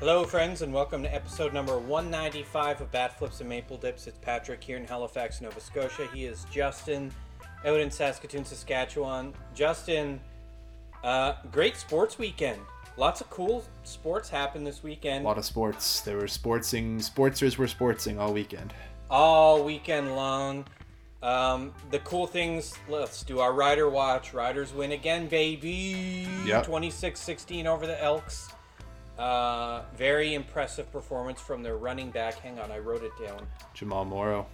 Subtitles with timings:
[0.00, 4.06] Hello, friends, and welcome to episode number 195 of Bat Flips and Maple Dips.
[4.06, 6.08] It's Patrick here in Halifax, Nova Scotia.
[6.14, 7.12] He is Justin
[7.66, 9.34] out in Saskatoon, Saskatchewan.
[9.54, 10.18] Justin,
[11.04, 12.58] uh, great sports weekend.
[12.96, 15.26] Lots of cool sports happened this weekend.
[15.26, 16.00] A lot of sports.
[16.00, 17.02] There were sportsing.
[17.02, 18.72] Sportsers were sportsing all weekend.
[19.10, 20.64] all weekend long.
[21.22, 24.32] Um, the cool things, let's do our Rider Watch.
[24.32, 26.26] Riders win again, baby.
[26.46, 26.64] Yep.
[26.64, 28.48] 26 16 over the Elks.
[29.20, 32.38] Uh, very impressive performance from their running back.
[32.38, 33.46] Hang on, I wrote it down.
[33.74, 34.46] Jamal Morrow.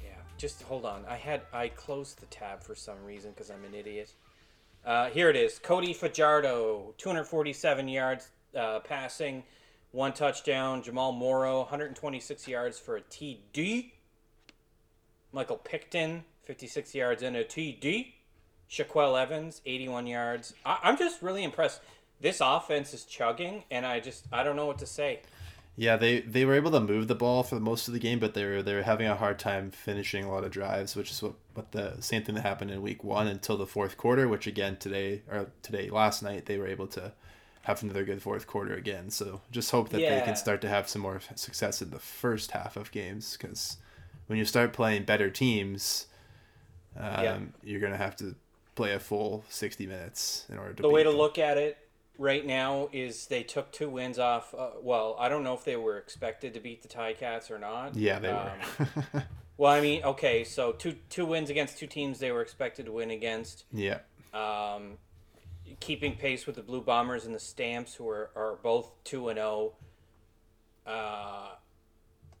[0.00, 1.04] Yeah, just hold on.
[1.08, 4.12] I had I closed the tab for some reason because I'm an idiot.
[4.86, 5.58] Uh, here it is.
[5.58, 9.42] Cody Fajardo, 247 yards uh, passing,
[9.90, 10.80] one touchdown.
[10.84, 13.90] Jamal Morrow, 126 yards for a TD.
[15.32, 18.12] Michael Picton, 56 yards and a TD.
[18.70, 20.54] Shaquille Evans, 81 yards.
[20.64, 21.80] I- I'm just really impressed.
[22.20, 25.20] This offense is chugging, and I just I don't know what to say.
[25.76, 28.34] Yeah, they they were able to move the ball for most of the game, but
[28.34, 31.22] they were they were having a hard time finishing a lot of drives, which is
[31.22, 34.48] what what the same thing that happened in week one until the fourth quarter, which
[34.48, 37.12] again today or today last night they were able to
[37.62, 39.10] have another good fourth quarter again.
[39.10, 42.50] So just hope that they can start to have some more success in the first
[42.52, 43.76] half of games because
[44.26, 46.06] when you start playing better teams,
[46.96, 47.38] um, Yeah.
[47.62, 48.34] you're gonna have to
[48.74, 50.82] play a full sixty minutes in order to.
[50.82, 51.18] the way to them.
[51.18, 51.78] look at it
[52.18, 54.52] right now is they took two wins off.
[54.52, 57.94] Uh, well, I don't know if they were expected to beat the Ti-Cats or not.
[57.96, 58.50] Yeah, they Um,
[59.14, 59.24] were.
[59.56, 62.92] Well, I mean, okay, so two two wins against two teams they were expected to
[62.92, 63.64] win against.
[63.72, 63.98] yeah.
[64.32, 64.98] Um,
[65.80, 69.36] keeping pace with the Blue Bombers and the Stamps, who are, are both two and
[69.36, 69.72] zero.
[70.86, 71.48] Uh,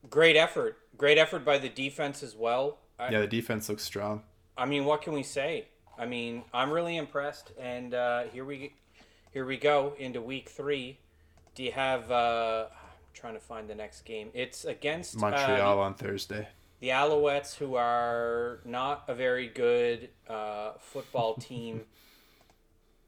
[0.08, 2.78] great effort, great effort by the defense as well.
[3.00, 4.22] I, Yeah, the defense looks strong.
[4.56, 5.66] I mean, what can we say?
[5.98, 8.74] I mean, I'm really impressed, and uh, here we
[9.32, 10.98] here we go into week three.
[11.54, 12.10] Do you have?
[12.10, 12.78] Uh, I'm
[13.14, 14.30] trying to find the next game.
[14.34, 16.48] It's against uh, Montreal on Thursday.
[16.80, 21.82] the Alouettes, who are not a very good uh, football team.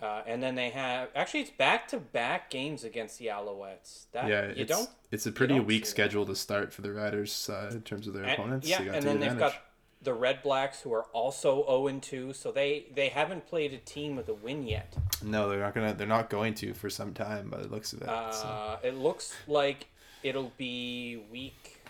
[0.02, 4.06] Uh, and then they have actually it's back to back games against the Alouettes.
[4.12, 5.88] That Yeah, you it's, don't it's a pretty weak that.
[5.90, 8.66] schedule to start for the Riders uh, in terms of their and, opponents.
[8.66, 9.38] yeah, and the then they've advantage.
[9.52, 9.62] got
[10.02, 12.32] the Red Blacks, who are also zero and two.
[12.32, 14.96] So they they haven't played a team with a win yet.
[15.22, 15.94] No, they're not gonna.
[15.94, 18.06] They're not going to for some time, by the looks of it.
[18.06, 18.46] so.
[18.46, 19.86] Uh, it looks like
[20.22, 21.80] it'll be week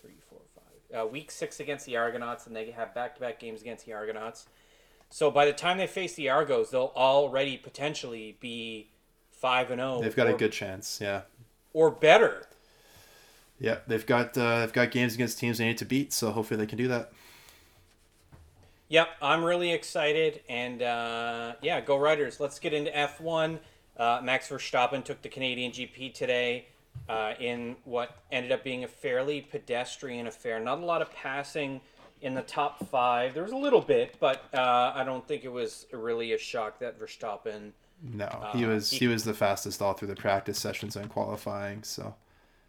[0.00, 1.00] three, four, five.
[1.00, 4.46] Uh, week six against the Argonauts, and they have back-to-back games against the Argonauts.
[5.10, 8.88] So by the time they face the Argos, they'll already potentially be
[9.30, 10.02] five and zero.
[10.02, 10.98] They've got or, a good chance.
[11.00, 11.22] Yeah,
[11.72, 12.46] or better.
[13.58, 13.78] yeah.
[13.86, 16.66] They've got uh, they've got games against teams they need to beat, so hopefully they
[16.66, 17.12] can do that.
[18.90, 22.40] Yep, I'm really excited, and uh, yeah, go Riders.
[22.40, 23.58] Let's get into F1.
[23.96, 26.66] Uh, Max Verstappen took the Canadian GP today
[27.08, 30.58] uh, in what ended up being a fairly pedestrian affair.
[30.58, 31.80] Not a lot of passing
[32.22, 33.34] in the top five.
[33.34, 36.78] There was a little bit, but uh, I don't think it was really a shock
[36.78, 37.72] that Verstappen.
[38.02, 41.10] No, he Uh, was he- he was the fastest all through the practice sessions and
[41.10, 41.82] qualifying.
[41.82, 42.14] So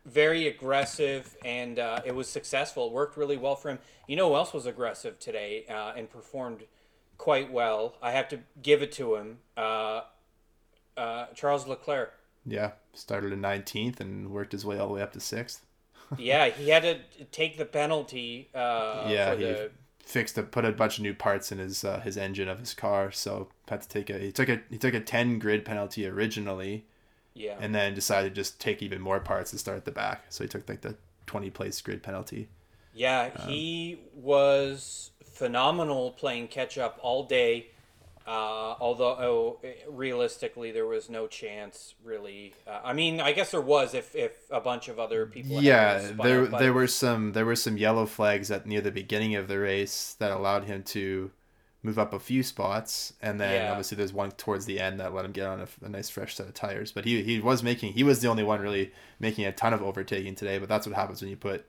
[0.09, 2.87] Very aggressive, and uh, it was successful.
[2.87, 3.79] It worked really well for him.
[4.07, 6.63] You know who else was aggressive today uh, and performed
[7.17, 7.95] quite well?
[8.01, 9.37] I have to give it to him.
[9.55, 10.01] Uh,
[10.97, 12.13] uh, Charles Leclerc.
[12.45, 15.65] yeah, started in 19th and worked his way all the way up to sixth.
[16.17, 16.99] yeah, he had to
[17.31, 18.49] take the penalty.
[18.53, 19.71] Uh, yeah, for he the,
[20.09, 22.73] fixed a put a bunch of new parts in his uh, his engine of his
[22.73, 26.07] car, so had to take a he took a he took a 10 grid penalty
[26.07, 26.85] originally.
[27.33, 27.57] Yeah.
[27.59, 30.25] and then decided to just take even more parts and start at the back.
[30.29, 30.95] So he took like the
[31.25, 32.49] 20 place grid penalty.
[32.93, 37.67] Yeah, Um, he was phenomenal playing catch up all day.
[38.27, 42.53] Uh, although oh, realistically, there was no chance really.
[42.67, 45.55] Uh, I mean, I guess there was if, if a bunch of other people.
[45.55, 48.91] had Yeah, there but- there were some there were some yellow flags at near the
[48.91, 51.31] beginning of the race that allowed him to
[51.81, 53.69] move up a few spots, and then Yeah.
[53.71, 56.35] obviously there's one towards the end that let him get on a, a nice fresh
[56.35, 56.91] set of tires.
[56.91, 59.81] But he he was making he was the only one really making a ton of
[59.81, 60.57] overtaking today.
[60.59, 61.65] But that's what happens when you put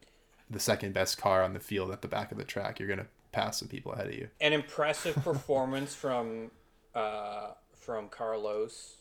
[0.49, 2.81] the second best car on the field at the back of the track.
[2.81, 4.29] You're gonna pass some people ahead of you.
[4.41, 6.51] an impressive performance from
[6.95, 8.97] uh, from Carlos.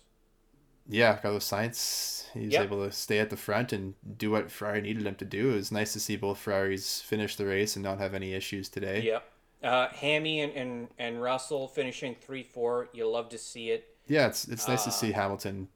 [0.92, 2.64] Yeah, Carlos Sainz, he's Yep.
[2.64, 5.52] able to stay at the front and do what Ferrari needed him to do.
[5.52, 8.70] It was nice to see both Ferraris finish the race and not have any issues
[8.70, 9.02] today.
[9.04, 9.29] Yep.
[9.64, 12.90] Uh, Hammy and, and, and Russell finishing three four.
[12.94, 13.96] You love to see it.
[14.08, 15.68] Yeah, it's it's nice Uh, to see Hamilton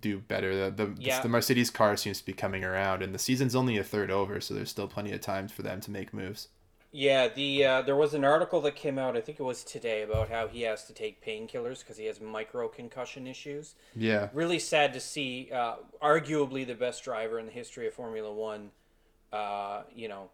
[0.00, 0.70] do better.
[0.70, 1.20] The the, Yeah.
[1.20, 4.40] the Mercedes car seems to be coming around, and the season's only a third over,
[4.40, 6.48] so there's still plenty of time for them to make moves.
[6.92, 9.16] Yeah, the uh, there was an article that came out.
[9.16, 12.20] I think it was today about how he has to take painkillers because he has
[12.20, 13.74] micro concussion issues.
[13.94, 14.28] Yeah.
[14.32, 15.50] Really sad to see.
[15.52, 18.70] Uh, arguably the best driver in the history of Formula One.
[19.32, 20.30] Uh, you know,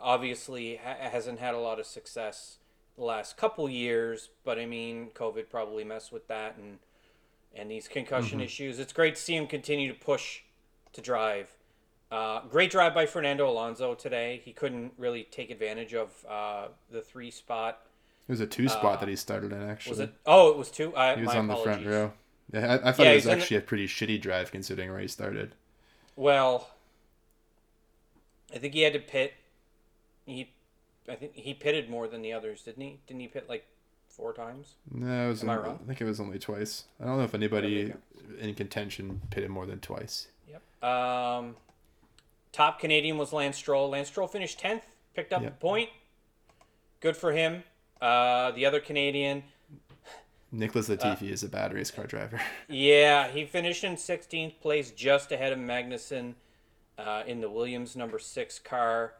[0.00, 2.58] obviously ha- hasn't had a lot of success
[2.96, 6.78] the last couple years, but I mean, COVID probably messed with that and
[7.54, 8.78] and these concussion issues.
[8.78, 10.40] It's great to see him continue to push
[10.92, 11.50] to drive.
[12.10, 14.40] Uh, great drive by Fernando Alonso today.
[14.44, 17.80] He couldn't really take advantage of uh, the three spot.
[18.28, 19.90] It was a two spot that he started in actually.
[19.90, 20.14] Uh, Was it?
[20.26, 20.94] Oh, it was two.
[20.96, 21.64] I, He was on apologies.
[21.76, 22.12] the front row.
[22.52, 24.90] Yeah, I, I thought Yeah, it was in the- actually a pretty shitty drive considering
[24.90, 25.54] where he started.
[26.16, 26.68] Well,
[28.54, 29.34] I think he had to pit.
[30.28, 30.52] He,
[31.08, 33.00] I think he pitted more than the others, didn't he?
[33.06, 33.66] Didn't he pit like
[34.08, 34.74] four times?
[34.90, 35.42] No, it was.
[35.42, 35.78] Am I only- wrong?
[35.86, 36.84] think it was only twice.
[37.00, 37.92] I don't know if anybody
[38.38, 40.28] in contention pitted more than twice.
[40.48, 40.84] Yep.
[40.84, 41.56] Um,
[42.52, 43.88] top Canadian was Lance Stroll.
[43.90, 44.82] Lance Stroll finished tenth,
[45.14, 45.52] picked up Yep.
[45.52, 45.90] a point.
[47.00, 47.62] Good for him.
[48.00, 49.42] Uh, the other Canadian,
[50.52, 52.40] Nicholas Uh, Latifi is a bad race car driver.
[52.68, 56.34] yeah, he finished in 16th place, just ahead of Magnussen
[56.96, 59.14] uh, in the Williams number six car.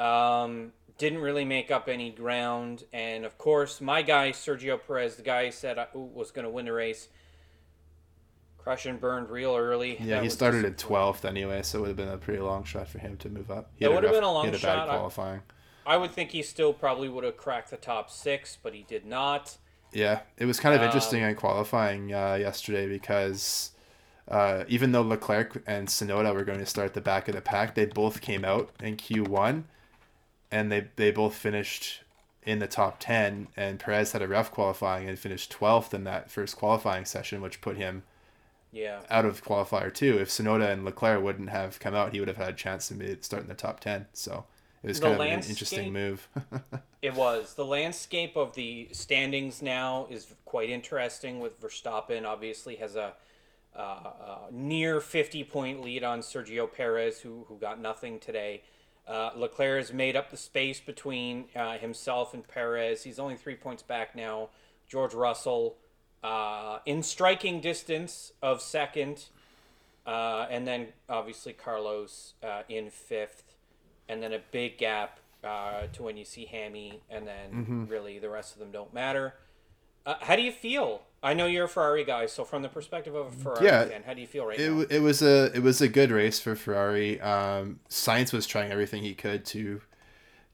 [0.00, 5.22] Um, didn't really make up any ground, and of course, my guy Sergio Perez, the
[5.22, 7.08] guy I said I, was going to win the race,
[8.58, 9.96] crushed and burned real early.
[10.00, 12.64] yeah, That he started at 12th anyway, so it would have been a pretty long
[12.64, 13.70] shot for him to move up.
[13.76, 14.86] He It would have been a long he had a shot.
[14.86, 15.42] bad I- qualifying.
[15.86, 19.06] I would think he still probably would have cracked the top six, but he did
[19.06, 19.56] not.
[19.92, 23.72] Yeah, it was kind of Um, interesting on qualifying uh, yesterday because
[24.28, 27.74] uh, even though Leclerc and Tsunoda were going to start the back of the pack,
[27.74, 29.64] they both came out in Q1
[30.50, 32.02] and they, they both finished
[32.42, 33.48] in the top 10.
[33.56, 37.60] And Perez had a rough qualifying and finished 12th in that first qualifying session, which
[37.60, 38.02] put him
[38.72, 39.00] Yeah.
[39.10, 40.18] out of qualifier two.
[40.18, 42.94] If Tsunoda and Leclerc wouldn't have come out, he would have had a chance to
[42.94, 44.06] be- start in the top 10.
[44.12, 44.44] So
[44.82, 46.28] it was The kind of an interesting move.
[47.02, 47.54] It was.
[47.54, 53.14] The landscape of the standings now is quite interesting with Verstappen obviously has a
[53.74, 58.62] uh, uh, near 50 point lead on Sergio Perez, who, who got nothing today.
[59.06, 63.02] Uh, Leclerc has made up the space between uh, himself and Perez.
[63.02, 64.50] He's only three points back now.
[64.88, 65.76] George Russell
[66.22, 69.24] uh, in striking distance of second.
[70.06, 73.54] Uh, and then obviously Carlos uh, in fifth.
[74.08, 77.86] And then a big gap uh, to when you see Hammy, and then Mm-hmm.
[77.86, 79.34] really the rest of them don't matter.
[80.04, 81.02] Uh, how do you feel?
[81.22, 84.02] I know you're a Ferrari guy, so from the perspective of a Ferrari Yeah, fan,
[84.04, 84.84] how do you feel right it, now?
[84.90, 87.20] it was a it was a good race for Ferrari.
[87.20, 89.82] Um, Sainz was trying everything he could to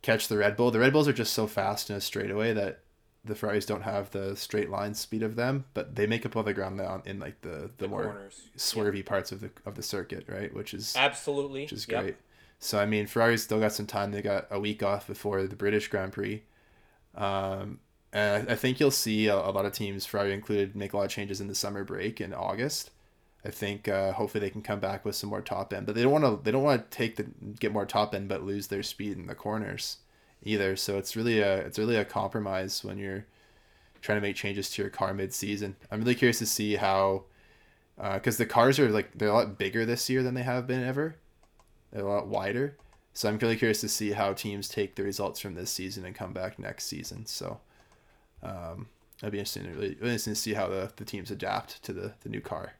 [0.03, 0.71] catch the Red Bull.
[0.73, 2.81] The Red Bulls are just so fast in a straightaway that
[3.25, 6.45] the Ferraris don't have the straight line speed of them, but they make up all
[6.45, 8.49] the ground on in like the the, The more corners.
[8.59, 10.55] swervy parts of the of the circuit, right?
[10.55, 12.07] Which is Absolutely, which is Yep.
[12.07, 12.17] great.
[12.61, 14.13] So I mean, Ferrari's still got some time.
[14.13, 16.45] They got a week off before the British Grand Prix.
[17.15, 17.81] Um,
[18.13, 21.11] I think you'll see a, a lot of teams, Ferrari included, make a lot of
[21.11, 22.91] changes in the summer break in August.
[23.45, 26.03] I think uh, hopefully they can come back with some more top end, but they
[26.03, 26.41] don't want to.
[26.43, 27.27] They don't want to take the
[27.61, 29.99] get more top end, but lose their speed in the corners
[30.43, 30.75] either.
[30.75, 33.27] So it's really a it's really a compromise when you're
[34.03, 35.77] trying to make changes to your car mid season.
[35.91, 37.25] I'm really curious to see how
[37.97, 40.83] because the cars are like they're a lot bigger this year than they have been
[40.83, 41.17] ever.
[41.93, 42.77] They're a lot wider.
[43.13, 46.15] So I'm really curious to see how teams take the results from this season and
[46.15, 47.25] come back next season.
[47.27, 47.61] So
[48.43, 48.89] um,
[49.19, 51.93] it'll be interesting to really, really interesting to see how the, the teams adapt to
[51.93, 52.75] the, the new car.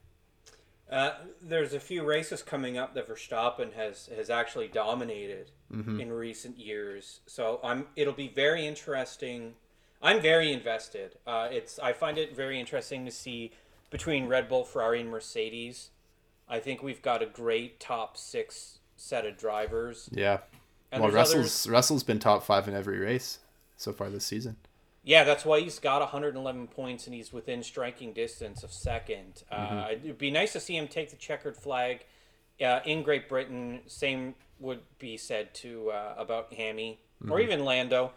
[0.91, 6.01] Uh, there's a few races coming up that Verstappen has has actually dominated Mm-hmm.
[6.01, 7.19] in recent years.
[7.27, 9.55] So I'm it'll be very interesting.
[10.01, 11.17] I'm very invested.
[11.27, 13.51] Uh, it's I find it very interesting to see
[13.91, 15.91] between Red Bull, Ferrari, and Mercedes.
[16.49, 20.09] I think we've got a great top six set of drivers.
[20.13, 20.39] Yeah.
[20.93, 23.41] And well, Russell's others- Russell's been top five in every race
[23.77, 24.55] so far this season.
[25.07, 29.45] Yeah, that's why he's got 111 points and he's within striking distance of second.
[29.53, 29.79] Mm-hmm.
[29.79, 32.05] Uh, it'd be nice to see him take the checkered flag
[32.61, 33.83] uh, in Great Britain.
[33.87, 36.99] Same would be said to uh, about Hammy
[37.31, 38.15] or even Lando.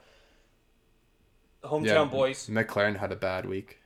[1.63, 2.47] Hometown boys.
[2.47, 3.77] McLaren had a bad week.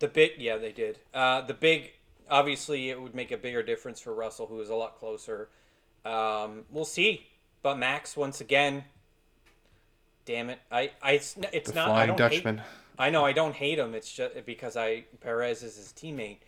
[0.00, 0.98] The big, yeah, they did.
[1.14, 1.92] Uh, the big,
[2.28, 5.50] obviously, it would make a bigger difference for Russell, who is a lot closer.
[6.04, 7.28] Um, we'll see.
[7.62, 8.84] But Max, once again,
[10.30, 11.88] damn it, I, I, it's, it's The not.
[11.88, 12.58] I Flying don't Dutchman.
[12.58, 12.66] Hate,
[12.98, 13.94] I know I don't hate him.
[13.94, 16.38] It's just because I Perez is his teammate.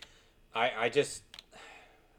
[0.54, 1.22] I, I just,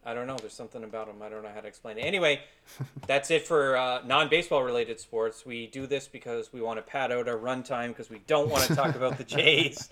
[0.06, 0.36] I don't know.
[0.36, 1.22] There's something about him.
[1.22, 2.02] I don't know how to explain it.
[2.02, 2.42] Anyway,
[3.08, 5.46] that's it for uh, non-baseball related sports.
[5.46, 8.64] We do this because we want to pad out our runtime because we don't want
[8.64, 9.90] to talk about the Jays.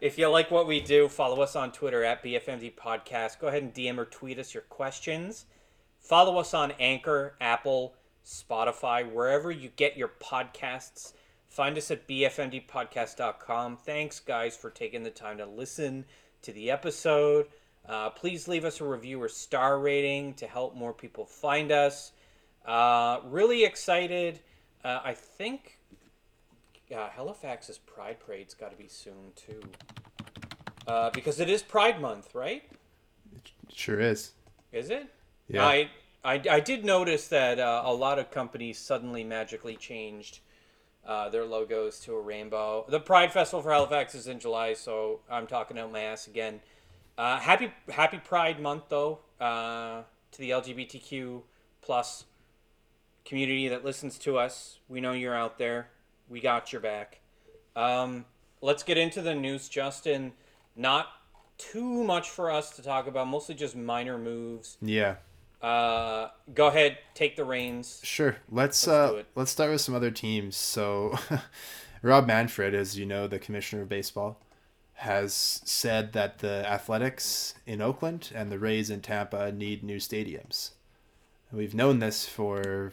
[0.00, 3.38] If you like what we do, follow us on Twitter at BFMD Podcast.
[3.38, 5.46] Go ahead and DM or tweet us your questions.
[6.00, 11.12] Follow us on Anchor, Apple, Spotify, wherever you get your podcasts.
[11.48, 13.76] Find us at bfmdpodcast.com.
[13.76, 16.04] Thanks, guys, for taking the time to listen
[16.42, 17.46] to the episode.
[17.88, 22.12] Uh, please leave us a review or star rating to help more people find us.
[22.64, 24.40] Uh, really excited.
[24.82, 25.78] Uh, I think
[26.94, 29.60] uh, Halifax's Pride Parade's got to be soon, too.
[30.86, 32.62] Uh, because it is Pride Month, right?
[33.34, 34.32] It sure is.
[34.72, 35.06] Is it?
[35.48, 35.66] Yeah.
[35.66, 35.90] I,
[36.24, 40.40] I, I did notice that uh, a lot of companies suddenly magically changed
[41.06, 42.86] uh, their logos to a rainbow.
[42.88, 46.60] The Pride Festival for Halifax is in July, so I'm talking out my ass again.
[47.18, 50.02] Uh, happy Happy Pride Month, though, uh,
[50.32, 51.42] to the LGBTQ
[51.82, 52.24] plus
[53.24, 54.78] community that listens to us.
[54.88, 55.88] We know you're out there.
[56.28, 57.20] We got your back.
[57.76, 58.24] Um,
[58.62, 60.32] let's get into the news, Justin.
[60.74, 61.08] Not
[61.58, 64.78] too much for us to talk about, mostly just minor moves.
[64.80, 65.16] Yeah.
[65.64, 67.98] Uh, go ahead, take the reins.
[68.02, 68.36] Sure.
[68.50, 70.58] Let's, Let's uh let's start with some other teams.
[70.58, 71.18] So
[72.02, 74.38] Rob Manfred, as you know, the commissioner of baseball,
[74.92, 75.32] has
[75.64, 80.72] said that the Athletics in Oakland and the Rays in Tampa need new stadiums.
[81.48, 82.92] And we've known this for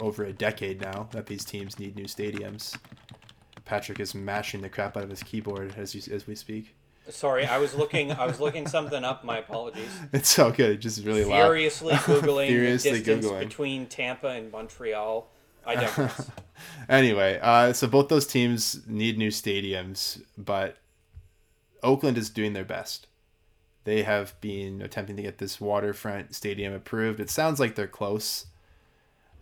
[0.00, 2.76] over a decade now that these teams need new stadiums.
[3.64, 6.74] Patrick is mashing the crap out of his keyboard as you, as we speak.
[7.10, 8.12] Sorry, I was looking.
[8.12, 9.24] I was looking something up.
[9.24, 9.88] My apologies.
[10.12, 10.80] It's so good.
[10.80, 11.46] Just really loud.
[11.46, 13.40] Furiously googling Furiously the distance Googling.
[13.40, 15.28] between Tampa and Montreal.
[15.66, 16.30] I digress.
[16.88, 20.76] anyway, uh, so both those teams need new stadiums, but
[21.82, 23.06] Oakland is doing their best.
[23.84, 27.20] They have been attempting to get this waterfront stadium approved.
[27.20, 28.46] It sounds like they're close.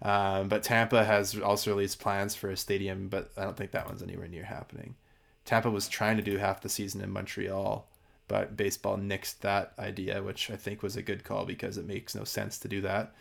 [0.00, 3.86] Um, but Tampa has also released plans for a stadium, but I don't think that
[3.86, 4.96] one's anywhere near happening.
[5.44, 7.88] Tampa was trying to do half the season in Montreal,
[8.28, 12.14] but baseball nixed that idea, which I think was a good call because it makes
[12.14, 13.14] no sense to do that.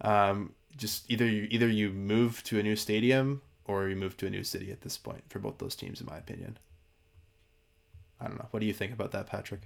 [0.00, 4.26] Um, just either you either you move to a new stadium or you move to
[4.26, 6.58] a new city at this point for both those teams, in my opinion.
[8.20, 8.48] I don't know.
[8.50, 9.62] What do you think about that, Patrick?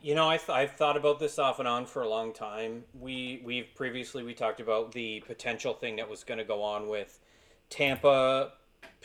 [0.00, 2.84] You know, I've, I've thought about this off and on for a long time.
[2.92, 6.88] We we've previously we talked about the potential thing that was going to go on
[6.88, 7.18] with
[7.70, 8.52] Tampa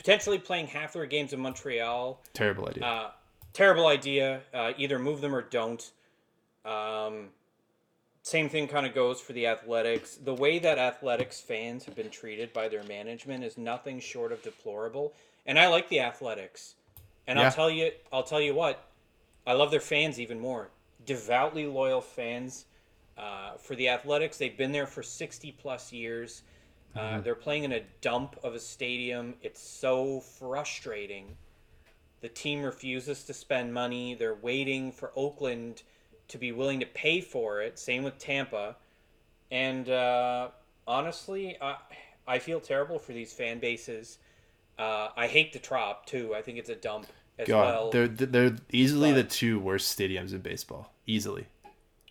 [0.00, 2.22] potentially playing half their games in Montreal.
[2.32, 2.82] Terrible idea.
[2.82, 3.10] Uh,
[3.52, 4.40] terrible idea.
[4.54, 5.90] Uh, either move them or don't.
[6.64, 7.28] Um,
[8.22, 10.16] same thing kind of goes for the athletics.
[10.16, 14.42] The way that athletics fans have been treated by their management is nothing short of
[14.42, 15.12] deplorable.
[15.44, 16.76] And I like the athletics.
[17.26, 17.44] And Yeah.
[17.44, 18.82] I'll tell you, I'll tell you what,
[19.46, 20.70] I love their fans even more.
[21.04, 22.64] Devoutly loyal fans
[23.18, 24.38] uh, for the athletics.
[24.38, 26.42] They've been there for sixty plus years.
[26.96, 29.34] Uh, they're playing in a dump of a stadium.
[29.42, 31.36] It's so frustrating.
[32.20, 34.14] The team refuses to spend money.
[34.14, 35.82] They're waiting for Oakland
[36.28, 37.78] to be willing to pay for it.
[37.78, 38.76] Same with Tampa.
[39.50, 40.48] And uh,
[40.86, 41.76] honestly, I,
[42.26, 44.18] I feel terrible for these fan bases.
[44.78, 46.34] Uh, I hate the Trop too.
[46.34, 47.06] I think it's a dump
[47.38, 47.90] as God, well.
[47.90, 50.92] they're they're easily the two worst stadiums in baseball.
[51.06, 51.46] Easily,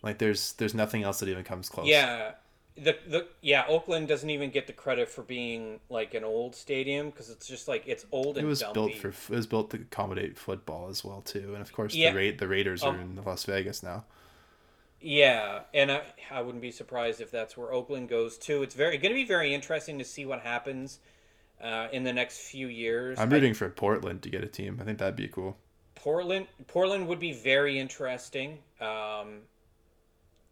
[0.02, 1.86] like there's there's nothing else that even comes close.
[1.86, 2.32] Yeah,
[2.82, 7.10] the the yeah Oakland doesn't even get the credit for being like an old stadium
[7.10, 8.74] because it's just like it's old It was dumpy.
[8.74, 12.12] built for it was built to accommodate football as well too, and of course Yeah.
[12.12, 14.04] the Ra- the Raiders are Um, in Las Vegas now.
[15.02, 18.62] Yeah, and I, I wouldn't be surprised if that's where Oakland goes too.
[18.62, 20.98] It's very going to be very interesting to see what happens
[21.62, 23.18] uh, in the next few years.
[23.18, 24.78] I'm I- rooting for Portland to get a team.
[24.80, 25.56] I think that'd be cool.
[25.94, 28.58] Portland Portland would be very interesting.
[28.80, 29.42] Um,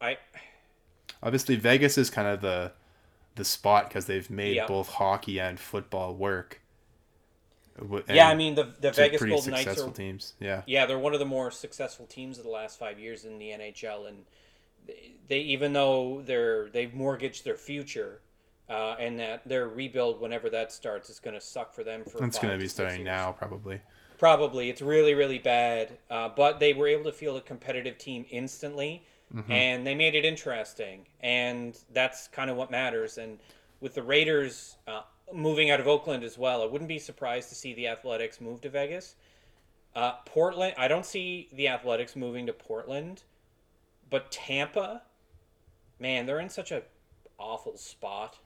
[0.01, 0.17] I
[1.23, 2.73] Obviously, Vegas is kind of the
[3.35, 4.67] the spot because they've made Yeah.
[4.67, 6.61] both hockey and football work.
[7.79, 10.35] W- yeah, I mean the the Vegas Golden Knights successful are teams.
[10.41, 13.39] Yeah, yeah they're one of the more successful teams of the last five years in
[13.39, 14.25] the NHL, and
[14.87, 18.21] they, they even though they're they've mortgaged their future.
[18.69, 22.23] Uh, and that their rebuild, whenever that starts, is going to suck for them for.
[22.23, 23.07] it's going to be starting years.
[23.07, 23.81] now probably.
[24.19, 24.69] Probably.
[24.69, 25.97] It's really, really bad.
[26.11, 29.07] Uh, but they were able to field a competitive team instantly,
[29.49, 31.07] and they made it interesting.
[31.21, 33.19] And that's kind of what matters.
[33.19, 33.39] And
[33.81, 37.55] with the Raiders uh, moving out of Oakland as well, I wouldn't be surprised to
[37.55, 39.17] see the Athletics move to Vegas.
[39.95, 43.23] Uh, Portland, I don't see the Athletics moving to Portland,
[44.11, 45.03] but Tampa,
[45.99, 46.83] man, they're in such a
[47.39, 48.39] awful spot.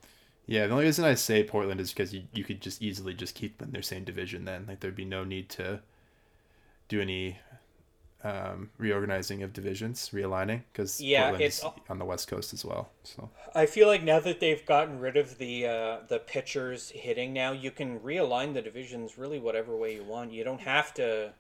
[0.46, 3.34] Yeah, the only reason I say Portland is because you, you could just easily just
[3.34, 4.66] keep them in their same division then.
[4.66, 5.80] Like there'd be no need to
[6.88, 7.38] do any
[8.24, 12.90] um, reorganizing of divisions, realigning, because Yeah, Portland it's on the west coast as well.
[13.04, 17.32] So I feel like now that they've gotten rid of the uh, the pitchers hitting,
[17.32, 20.32] now you can realign the divisions really whatever way you want.
[20.32, 21.32] You don't have to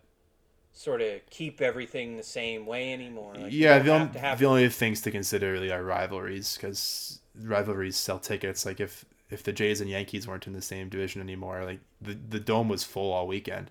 [0.72, 3.34] sort of keep everything the same way anymore.
[3.34, 7.20] Like, yeah, the, have only, have- the only things to consider really are rivalries because
[7.40, 8.64] rivalries sell tickets.
[8.66, 12.14] Like if if the Jays and Yankees weren't in the same division anymore, like the
[12.14, 13.70] the dome was full all weekend.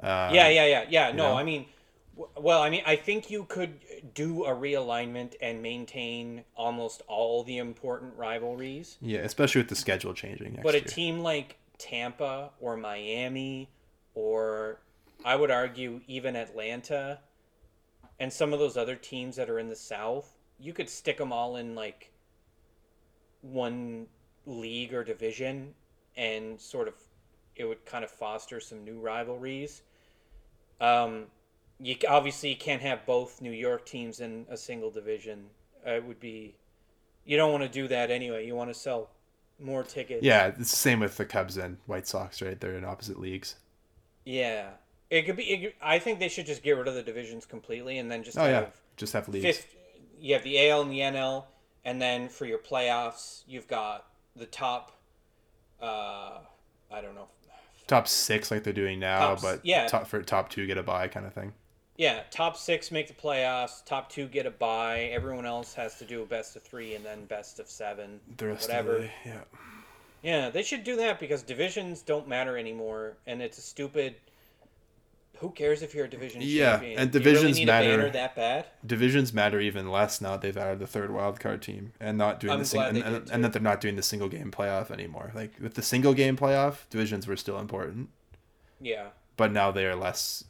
[0.00, 1.12] Uh, yeah, yeah, yeah, yeah.
[1.12, 1.34] No, know?
[1.34, 1.66] I mean,
[2.36, 3.80] well, I mean, I think you could
[4.14, 8.98] do a realignment and maintain almost all the important rivalries.
[9.00, 10.58] Yeah, especially with the schedule changing.
[10.62, 10.86] but a year.
[10.86, 13.70] team like Tampa or Miami,
[14.14, 14.80] or
[15.24, 17.20] I would argue even Atlanta,
[18.18, 21.32] and some of those other teams that are in the South, you could stick them
[21.32, 22.12] all in like
[23.42, 24.06] one
[24.44, 25.74] league or division,
[26.16, 26.94] and sort of
[27.54, 29.82] it would kind of foster some new rivalries.
[30.80, 31.26] Um,
[31.80, 35.46] you obviously can't have both New York teams in a single division.
[35.86, 36.56] It would be,
[37.24, 38.46] you don't want to do that anyway.
[38.46, 39.10] You want to sell
[39.60, 40.22] more tickets.
[40.22, 42.58] Yeah, it's the same with the Cubs and White Sox, right?
[42.58, 43.56] They're in opposite leagues.
[44.24, 44.70] Yeah,
[45.10, 45.44] it could be.
[45.44, 48.22] It could, I think they should just get rid of the divisions completely and then
[48.22, 49.66] just Oh have yeah, just have leagues.
[50.20, 51.44] You have the AL and the NL,
[51.84, 54.06] and then for your playoffs, you've got
[54.36, 54.92] the top.
[55.80, 56.40] Uh,
[56.90, 57.28] I don't know.
[57.86, 59.86] Top six, like they're doing now, Top but yeah.
[59.86, 61.54] top for top two get a bye kind of thing.
[61.98, 63.84] Yeah, top six make the playoffs.
[63.84, 65.10] Top two get a bye.
[65.12, 68.20] Everyone else has to do a best of three and then best of seven.
[68.36, 68.96] The rest whatever.
[68.96, 69.40] of the yeah.
[70.22, 74.14] Yeah, they should do that because divisions don't matter anymore, and it's a stupid.
[75.38, 76.98] Who cares if you're a division Yeah, champion?
[76.98, 78.10] and you really divisions a matter.
[78.10, 78.66] that bad?
[78.84, 82.40] divisions matter even less now that they've added the third wild card team and not
[82.40, 84.50] doing I'm the sing- glad and, and, and that they're not doing the single game
[84.50, 85.30] playoff anymore.
[85.36, 88.08] Like with the single game playoff, divisions were still important,
[88.80, 89.10] Yeah.
[89.36, 90.42] but now they are less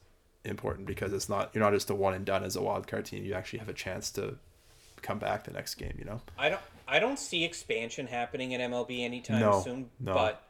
[0.48, 3.04] important because it's not you're not just a one and done as a wild card
[3.04, 3.24] team.
[3.24, 4.36] You actually have a chance to
[5.02, 5.94] come back the next game.
[5.98, 6.60] You know, I don't.
[6.90, 9.90] I don't see expansion happening in MLB anytime No, soon.
[10.00, 10.14] no.
[10.14, 10.42] But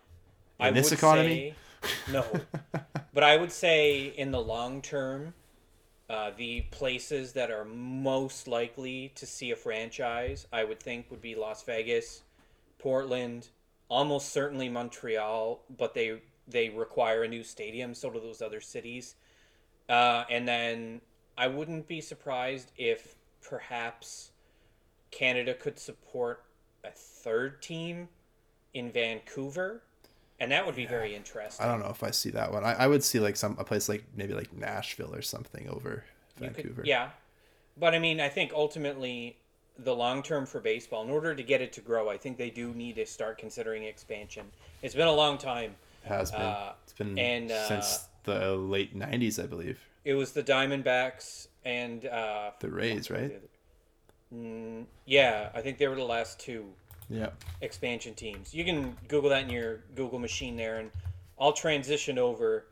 [0.61, 1.55] In I this would economy?
[1.83, 2.25] say no.
[3.13, 5.35] but I would say in the long term,
[6.09, 11.21] uh, the places that are most likely to see a franchise, I would think, would
[11.21, 12.23] be Las Vegas,
[12.79, 13.49] Portland,
[13.89, 15.61] almost certainly Montreal.
[15.77, 17.95] But they they require a new stadium.
[17.95, 19.17] So do those other cities.
[19.89, 21.01] Uh, and then
[21.37, 24.31] I wouldn't be surprised if perhaps
[25.11, 26.45] Canada could support
[26.85, 28.09] a third team
[28.75, 29.83] in Vancouver,
[30.41, 31.65] and that would be very interesting.
[31.65, 32.65] I don't know if I see that one.
[32.65, 36.05] I, I would see like some a place like maybe like Nashville or something over
[36.41, 36.83] You could- Vancouver.
[36.85, 37.11] yeah,
[37.79, 39.37] but I mean, I think ultimately
[39.79, 42.51] the long term for baseball, in order to get it to grow, I think they
[42.51, 44.45] do need to start considering expansion.
[44.83, 45.75] It's been a long time.
[46.05, 46.41] It has been.
[46.43, 49.81] Uh, it's been and, uh, since the late '90s, I believe.
[50.05, 53.41] It was the Diamondbacks and uh, The Rays, right?
[54.35, 56.67] Mm, yeah, I think they were the last two.
[57.11, 57.31] Yeah.
[57.63, 58.53] expansion teams.
[58.53, 60.91] You can Google that in your Google machine there, and
[61.41, 62.67] I'll transition over.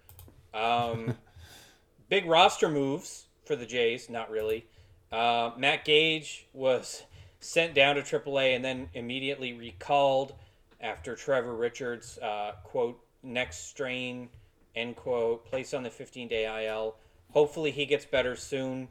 [0.53, 1.15] Um,
[2.11, 4.67] big roster moves for the Jays, not really.
[5.11, 7.05] Uh, Matt Gage was
[7.41, 10.35] sent down to AAA and then immediately recalled
[10.81, 14.29] after Trevor Richards, uh, quote, neck strain,
[14.77, 16.97] end quote, placed on the 15 day IL.
[17.33, 18.89] Hopefully he gets better soon,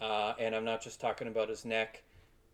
[0.00, 2.02] uh, and I'm not just talking about his neck.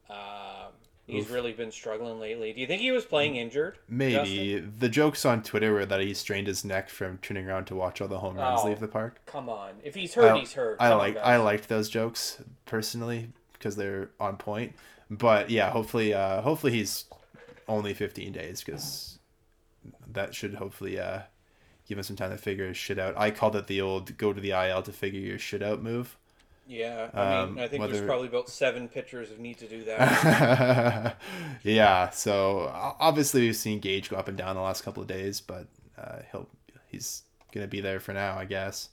[0.09, 0.69] Uh,
[1.07, 1.33] he's Oof.
[1.33, 2.53] really been struggling lately.
[2.53, 3.79] Do you think he was playing injured?
[3.89, 7.75] Maybe the jokes on Twitter were that he strained his neck from turning around to
[7.75, 8.69] watch all the home runs Oh.
[8.69, 9.21] leave the park.
[9.27, 9.75] Come on.
[9.83, 10.77] If he's hurt, I, he's hurt.
[10.81, 11.17] I like.
[11.17, 14.75] I liked those jokes personally because they're on point.
[15.11, 17.05] But yeah, hopefully, uh, hopefully he's
[17.69, 19.19] only 15 days because
[20.07, 21.21] that should hopefully uh,
[21.89, 23.15] give him some time to figure his shit out.
[23.17, 26.17] I called it the old "go to the IL to figure your shit out" move.
[26.67, 29.85] Yeah, I mean, Um, I think there's probably about seven pitchers who need to do
[29.85, 31.17] that.
[31.63, 35.41] yeah, so obviously we've seen Gage go up and down the last couple of days,
[35.43, 35.67] but
[35.99, 36.49] uh, he'll
[36.87, 38.89] he's gonna be there for now, I guess.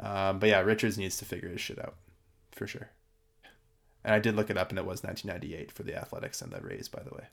[0.00, 1.94] Um, but yeah, Richards needs to figure his shit out
[2.50, 2.90] for sure.
[4.04, 6.60] And I did look it up, and it was 1998 for the Athletics and the
[6.60, 7.26] Rays, by the way.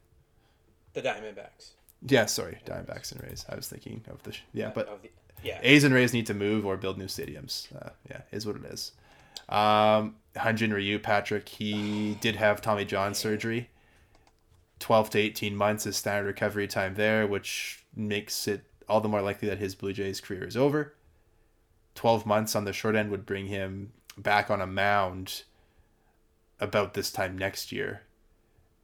[0.94, 1.72] the Diamondbacks.
[2.08, 3.46] Yeah, sorry, Diamondbacks and Rays.
[3.50, 5.10] I was thinking of the sh- yeah, but the,
[5.44, 5.60] yeah.
[5.62, 7.68] A's and Rays need to move or build new stadiums.
[7.76, 8.92] Uh, yeah, is what it is.
[9.50, 13.70] Um, Hyunjin Ryu, Patrick, he did have Tommy John surgery.
[14.80, 19.22] 12 to 18 months is standard recovery time there, which makes it all the more
[19.22, 20.94] likely that his Blue Jays career is over.
[21.96, 25.44] 12 months on the short end would bring him back on a mound
[26.62, 28.04] about this time next year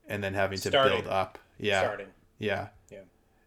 [0.08, 0.98] and then having to Starting.
[1.02, 1.40] build up.
[1.58, 1.82] Yeah.
[1.82, 2.08] Starting.
[2.40, 2.70] Yeah.
[2.92, 3.00] Yeah.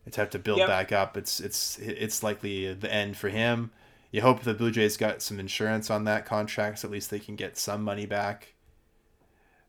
[0.06, 0.68] It's have to build Yep.
[0.68, 1.16] back up.
[1.16, 3.70] It's it's it's likely the end for him.
[4.10, 7.18] You hope the Blue Jays got some insurance on that contract, so at least they
[7.18, 8.54] can get some money back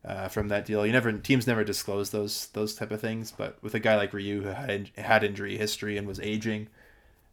[0.06, 0.86] uh, from that deal.
[0.86, 4.14] You never teams never disclose those those type of things, but with a guy like
[4.14, 6.70] Ryu who had had injury history and was aging,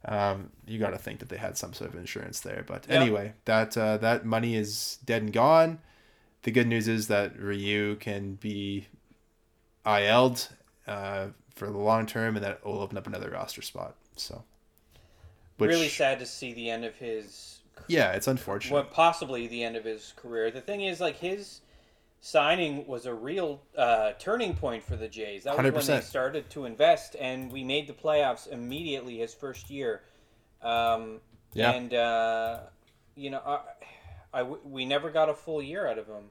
[0.05, 2.64] um, you got to think that they had some sort of insurance there.
[2.66, 3.01] But Yep.
[3.01, 5.79] anyway, that uh, that money is dead and gone.
[6.42, 8.88] The good news is that Ryu can be
[9.85, 10.49] IL'd
[10.87, 13.96] uh, for the long term, and that will open up another roster spot.
[14.16, 14.44] So,
[15.59, 17.61] which, really sad to see the end of his.
[17.88, 18.75] Yeah, it's unfortunate.
[18.75, 20.51] Well, possibly the end of his career.
[20.51, 21.61] The thing is, like his
[22.20, 25.44] signing was a real uh, turning point for the Jays.
[25.44, 25.72] That was 100%.
[25.75, 30.03] when they started to invest, and we made the playoffs immediately his first year.
[30.62, 31.20] Um,
[31.53, 31.72] yeah.
[31.72, 32.61] And uh,
[33.14, 33.61] you know, I,
[34.40, 36.25] I, we never got a full year out of him.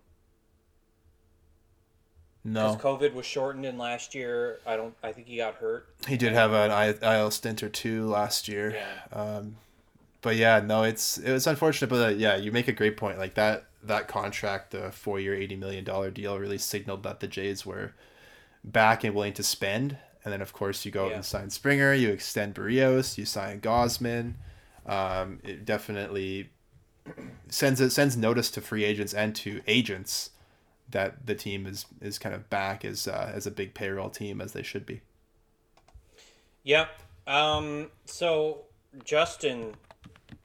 [2.48, 4.60] No, because COVID was shortened in last year.
[4.68, 4.94] I don't.
[5.02, 5.88] I think he got hurt.
[6.08, 8.76] He did have an IL stint or two last year.
[8.76, 9.20] Yeah.
[9.20, 9.56] Um,
[10.22, 13.18] but yeah, no, it's it was unfortunate, but uh, yeah, you make a great point.
[13.18, 17.28] Like that that contract, the four year, eighty million dollar deal, really signaled that the
[17.28, 17.94] Jays were
[18.64, 19.98] back and willing to spend.
[20.24, 21.16] And then of course you go yeah.
[21.16, 24.36] and sign Springer, you extend Berrios, you sign Gausman.
[24.86, 26.52] Um, it definitely
[27.50, 30.32] sends it sends notice to free agents and to agents
[30.90, 34.42] that the team is is kind of back as uh, as a big payroll team
[34.42, 35.02] as they should be.
[36.64, 36.90] Yep.
[37.28, 38.66] Um, so
[39.04, 39.76] Justin,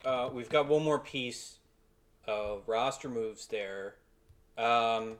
[0.04, 1.58] uh, we've got one more piece
[2.26, 3.96] of roster moves there.
[4.56, 5.16] Um,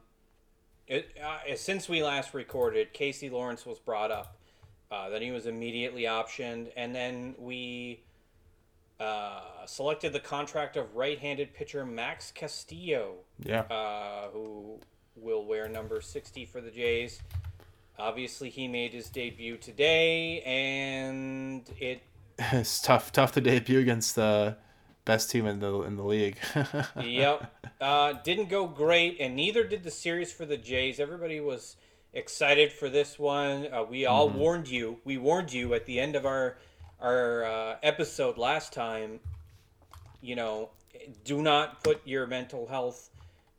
[0.87, 4.37] it, uh, since we last recorded, Casey Lawrence was brought up.
[4.91, 8.03] Uh, then he was immediately optioned, and then we
[8.99, 13.19] uh, selected the contract of right-handed pitcher Max Castillo.
[13.43, 13.61] Yeah.
[13.63, 14.81] Uh, who
[15.17, 17.21] will wear number 60 for the Jays.
[17.99, 22.03] Obviously, he made his debut today, and it.
[22.39, 24.57] it's tough, tough to debut against the
[25.05, 26.39] best team in the in the league.
[27.03, 30.99] yep, uh, didn't go great, and neither did the series for the Jays.
[30.99, 31.77] Everybody was
[32.15, 33.69] excited for this one.
[33.73, 34.39] Uh, we all mm-hmm.
[34.39, 34.99] warned you.
[35.05, 36.57] We warned you at the end of our
[37.01, 39.21] our uh, episode last time.
[40.23, 40.71] You know,
[41.25, 43.10] do not put your mental health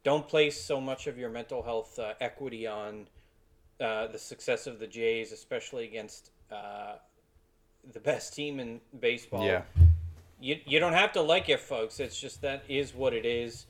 [0.03, 3.07] don't place so much of your mental health uh, equity on
[3.79, 6.95] uh, the success of the Jays, especially against uh,
[7.93, 9.45] the best team in baseball.
[9.45, 9.61] Yeah.
[10.39, 11.99] You, you don't have to like it, folks.
[11.99, 13.67] It's just that is what it is.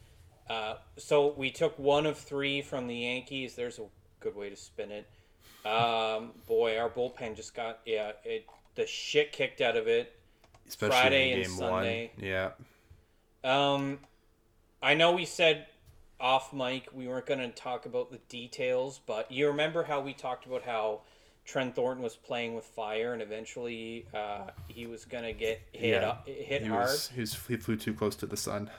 [0.50, 3.56] Uh, so we took one of three from the Yankees.
[3.56, 3.86] There's a
[4.20, 5.08] good way to spin it.
[5.66, 10.16] Um, boy, our bullpen just got yeah it the shit kicked out of it.
[10.68, 12.12] Especially Friday and Sunday.
[12.16, 12.26] One.
[12.26, 12.50] Yeah.
[13.44, 14.00] Um,
[14.82, 15.68] I know we said
[16.22, 20.14] off mic, we weren't going to talk about the details, but you remember how we
[20.14, 21.02] talked about how
[21.46, 26.02] Trent Thornton was playing with fire, and eventually uh, he was going to get hit
[26.02, 26.10] yeah.
[26.10, 26.84] up, hit he hard.
[26.84, 28.70] Was, he, was, he flew too close to the sun.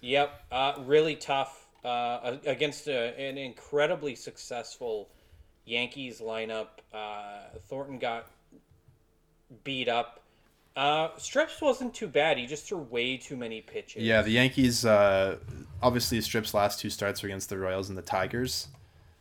[0.00, 5.08] Yep, uh, really tough uh, against a, an incredibly successful
[5.64, 6.68] Yankees lineup.
[6.92, 8.30] Uh, Thornton got
[9.64, 10.20] beat up
[10.78, 12.38] uh, Strips wasn't too bad.
[12.38, 14.00] He just threw way too many pitches.
[14.00, 14.84] Yeah, the Yankees.
[14.84, 15.38] Uh,
[15.82, 18.68] obviously, Strips' last two starts were against the Royals and the Tigers.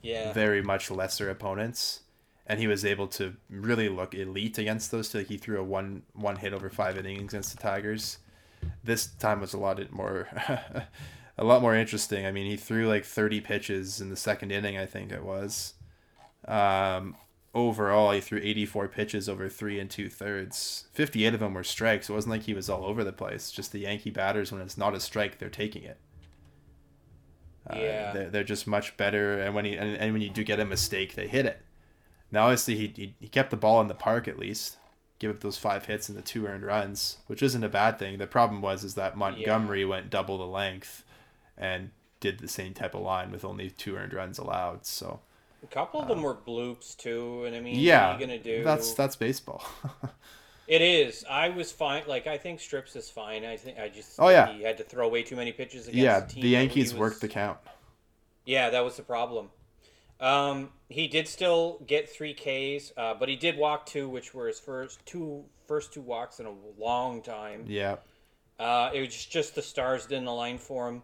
[0.03, 0.31] Yeah.
[0.33, 2.01] Very much lesser opponents,
[2.45, 5.13] and he was able to really look elite against those.
[5.15, 8.19] Like he threw a one one hit over five innings against the Tigers.
[8.83, 10.27] This time was a lot more,
[11.39, 12.27] a lot more interesting.
[12.27, 14.77] I mean, he threw like thirty pitches in the second inning.
[14.77, 15.73] I think it was.
[16.47, 17.15] Um,
[17.53, 20.87] overall, he threw 84 pitches over three and two thirds.
[20.93, 22.09] 58 of them were strikes.
[22.09, 23.51] It wasn't like he was all over the place.
[23.51, 25.97] Just the Yankee batters, when it's not a strike, they're taking it.
[27.69, 28.13] Uh, yeah.
[28.13, 29.39] They're, they're just much better.
[29.39, 31.61] And when he and, and when you do get a mistake, they hit it.
[32.31, 34.77] Now, obviously, he, he, he kept the ball in the park at least.
[35.19, 38.17] Give up those five hits and the two earned runs, which isn't a bad thing.
[38.17, 39.87] The problem was is that Montgomery yeah.
[39.87, 41.03] went double the length,
[41.57, 44.85] and did the same type of line with only two earned runs allowed.
[44.85, 45.21] So
[45.63, 48.39] a couple of them were bloops too, and I mean, yeah, what are you gonna
[48.39, 48.63] do?
[48.63, 49.63] That's that's baseball.
[50.67, 51.25] it is.
[51.29, 52.03] I was fine.
[52.07, 53.45] Like I think Strips is fine.
[53.45, 55.97] I think I just oh yeah, he had to throw way too many pitches against.
[55.97, 57.57] Yeah, the, the Yankees was, worked the count.
[58.45, 59.49] Yeah, that was the problem.
[60.19, 64.47] Um, he did still get three Ks, uh, but he did walk two, which were
[64.47, 67.65] his first two first two walks in a long time.
[67.67, 67.97] Yeah.
[68.59, 71.03] Uh, it was just the stars didn't align for him.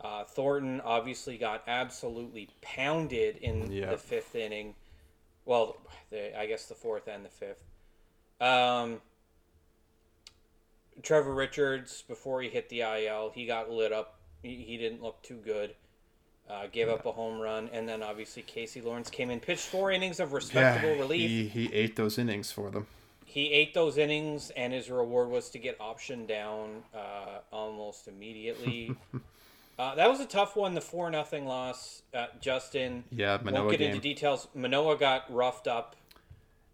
[0.00, 4.74] Uh, Thornton obviously got absolutely pounded in the fifth inning.
[5.44, 5.76] Well,
[6.10, 7.62] the, I guess the fourth and the fifth.
[8.40, 9.00] Um,
[11.02, 14.18] Trevor Richards, before he hit the IL, he got lit up.
[14.42, 15.74] He, he didn't look too good.
[16.48, 16.94] Uh, gave yeah.
[16.94, 20.32] up a home run, and then obviously Casey Lawrence came in, pitched four innings of
[20.32, 21.30] respectable yeah, relief.
[21.30, 22.86] He, he ate those innings for them.
[23.24, 28.96] He ate those innings, and his reward was to get optioned down uh, almost immediately.
[29.80, 30.74] Uh, that was a tough one.
[30.74, 32.02] The four nothing loss.
[32.12, 33.02] Uh, Justin.
[33.10, 33.90] Yeah, Manoah won't get game.
[33.92, 34.46] into details.
[34.54, 35.96] Manoah got roughed up.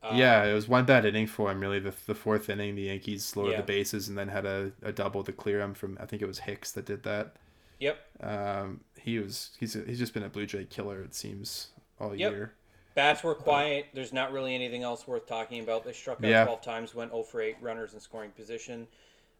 [0.02, 1.60] Uh, yeah, it was one bad inning for him.
[1.60, 3.56] Really, the, the fourth inning, the Yankees lowered yeah.
[3.58, 5.96] the bases and then had a, a double to clear him from.
[6.00, 7.36] I think it was Hicks that did that.
[7.78, 7.96] Yep.
[8.24, 11.00] Um, he was he's a, he's just been a Blue Jay killer.
[11.02, 11.68] It seems
[12.00, 12.32] all yep.
[12.32, 12.54] year.
[12.96, 13.86] Bats were quiet.
[13.94, 15.84] There's not really anything else worth talking about.
[15.84, 16.44] They struck out Yeah.
[16.44, 18.88] 12 times, went 0 for 8 runners in scoring position.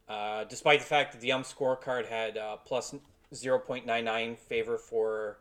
[0.09, 2.95] Uh, despite the fact that the ump scorecard had uh, plus
[3.33, 5.39] 0.99 favor for,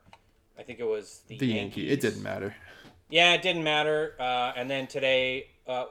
[0.58, 1.89] I think it was the, The Yankee.
[1.89, 2.56] It didn't matter.
[3.10, 4.15] Yeah, it didn't matter.
[4.19, 5.86] Uh, and then today, uh,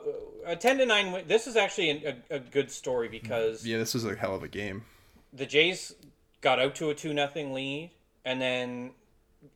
[0.46, 1.24] a 10 to 9 win.
[1.28, 4.42] This is actually a, a, a good story because Yeah, this was a hell of
[4.42, 4.82] a game.
[5.32, 5.94] the Jays
[6.40, 7.90] got out to a 2 nothing lead,
[8.24, 8.90] and then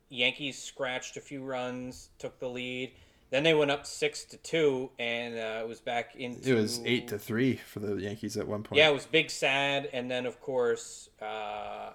[0.09, 2.91] Yankees scratched a few runs, took the lead.
[3.31, 6.51] Then they went up 6 to 2, and uh, it was back into.
[6.51, 8.79] It was eight to three for the Yankees at one point.
[8.79, 11.91] Yeah, it was big sad, and then of course, uh,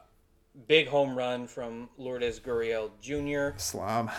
[0.66, 3.56] big home run from Lourdes Gurriel Jr.
[3.58, 4.10] Slam.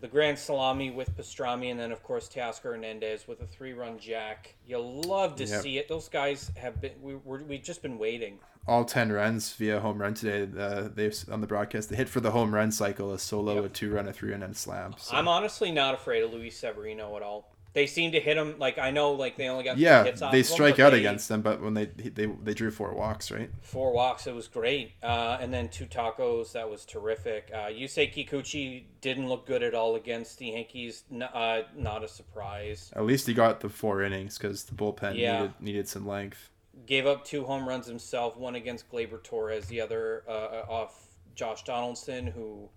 [0.00, 4.54] The grand salami with pastrami, and then of course Teoscar Hernandez with a three-run jack.
[4.66, 5.60] You'll love to Yep.
[5.62, 5.88] see it.
[5.88, 6.92] Those guys have been.
[7.02, 8.38] We, we're, we've just been waiting.
[8.66, 10.48] All ten runs via home run today.
[10.58, 13.64] Uh, they on the broadcast they hit for the home run cycle: a solo, Yep.
[13.64, 14.94] a two run, a three run, and a slam.
[14.96, 15.14] So.
[15.16, 17.54] I'm honestly not afraid of Luis Severino at all.
[17.72, 20.32] They seem to hit him like I know, like they only got yeah, hits off
[20.32, 23.30] they strike but out they- against them, but when they they they drew four walks,
[23.30, 23.48] right?
[23.62, 24.26] four walks.
[24.26, 24.92] It was great.
[25.02, 26.50] Uh, and then two tacos.
[26.52, 27.48] That was terrific.
[27.54, 31.04] Uh, Yusei Kikuchi didn't look good at all against the Yankees.
[31.12, 32.90] N- uh, not a surprise.
[32.96, 35.36] At least he got the four innings because the bullpen Yeah.
[35.42, 36.50] needed needed some length.
[36.86, 38.36] Gave up two home runs himself.
[38.36, 39.66] One against Gleyber Torres.
[39.66, 41.06] The other uh, off
[41.36, 42.68] Josh Donaldson, who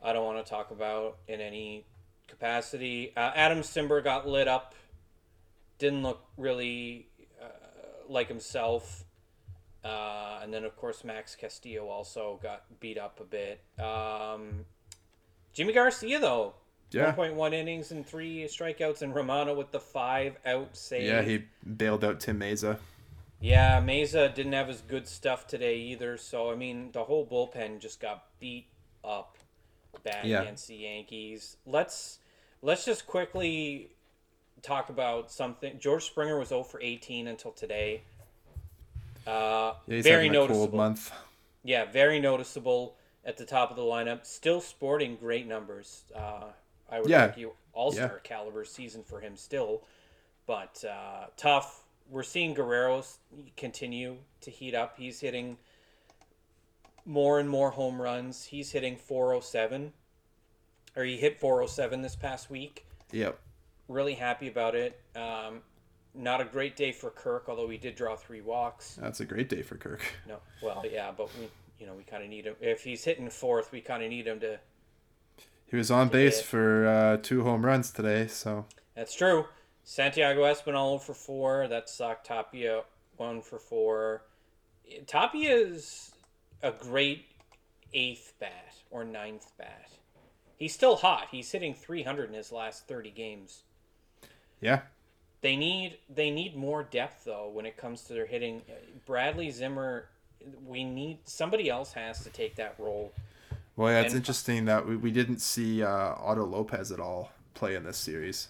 [0.00, 1.84] I don't want to talk about in any
[2.30, 3.12] capacity.
[3.16, 4.74] Uh, Adam Cimber got lit up.
[5.78, 7.08] Didn't look really
[7.42, 7.46] uh,
[8.08, 9.04] like himself.
[9.84, 13.60] Uh, and then, of course, Max Castillo also got beat up a bit.
[13.78, 14.66] Um,
[15.54, 16.54] Jimmy Garcia, though,
[16.90, 17.14] Yeah.
[17.14, 21.04] 1.1 innings and three strikeouts, and Romano with the five out save.
[21.08, 21.44] Yeah, he
[21.76, 22.78] bailed out Tim Mayza.
[23.40, 26.18] Yeah, Mayza didn't have his good stuff today either.
[26.18, 28.66] So I mean, the whole bullpen just got beat
[29.02, 29.38] up
[30.02, 30.42] bad Yeah.
[30.42, 31.56] against the Yankees.
[31.66, 32.18] Let's
[32.62, 33.90] let's just quickly
[34.62, 35.78] talk about something.
[35.78, 38.02] George Springer was 0 for 18 until today.
[39.26, 40.76] Uh, Yeah, very having a cold noticeable.
[40.78, 41.12] month.
[41.62, 44.26] Yeah, very noticeable at the top of the lineup.
[44.26, 46.04] Still sporting great numbers.
[46.14, 46.50] Uh,
[46.90, 47.26] I would Yeah.
[47.26, 49.82] argue all star caliber season for him still,
[50.46, 51.84] but uh, tough.
[52.08, 53.18] We're seeing Guerrero's
[53.56, 54.96] continue to heat up.
[54.98, 55.58] He's hitting
[57.10, 58.44] more and more home runs.
[58.44, 59.92] He's hitting 407,
[60.94, 62.86] or he hit 407 this past week.
[63.10, 63.38] Yep.
[63.88, 65.00] Really happy about it.
[65.16, 65.62] Um,
[66.14, 68.94] not a great day for Kirk, although he did draw three walks.
[69.00, 70.02] That's a great day for Kirk.
[70.28, 71.48] No, well, yeah, but we,
[71.80, 72.54] you know, we kind of need him.
[72.60, 74.60] If he's hitting fourth, we kind of need him to.
[75.66, 76.46] He was on base hit.
[76.46, 79.46] for uh, two home runs today, so That's true.
[79.82, 81.66] Santiago Espinal for four.
[81.66, 82.26] That sucked.
[82.26, 82.82] Tapia
[83.16, 84.22] one for four.
[85.06, 86.12] Tapia is
[86.62, 87.24] a great
[87.94, 89.90] eighth bat or ninth bat.
[90.56, 91.28] He's still hot.
[91.30, 93.62] He's hitting 300 in his last 30 games.
[94.60, 94.80] yeah.
[95.42, 98.60] They need they need more depth though when it comes to their hitting.
[99.06, 100.04] Bradley Zimmer,
[100.66, 103.10] we need somebody else has to take that role.
[103.74, 107.32] Well, yeah, it's And- interesting that we, we didn't see uh, Otto Lopez at all
[107.54, 108.48] play in this series.